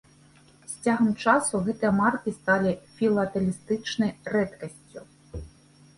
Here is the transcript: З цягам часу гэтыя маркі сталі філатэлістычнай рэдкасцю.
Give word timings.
З 0.71 0.79
цягам 0.85 1.09
часу 1.23 1.61
гэтыя 1.67 1.91
маркі 1.99 2.33
сталі 2.39 2.71
філатэлістычнай 2.97 4.11
рэдкасцю. 4.37 4.99